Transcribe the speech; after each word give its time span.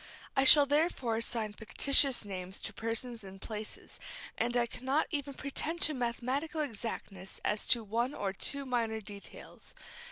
I 0.35 0.45
shall 0.45 0.65
therefore 0.65 1.15
assign 1.17 1.53
fictitious 1.53 2.25
names 2.25 2.57
to 2.63 2.73
persons 2.73 3.23
and 3.23 3.39
places, 3.39 3.99
and 4.35 4.57
I 4.57 4.65
cannot 4.65 5.05
even 5.11 5.35
pretend 5.35 5.81
to 5.81 5.93
mathematical 5.93 6.61
exactness 6.61 7.39
as 7.45 7.67
to 7.67 7.83
one 7.83 8.15
or 8.15 8.33
two 8.33 8.65
minor 8.65 8.99
details. 8.99 9.75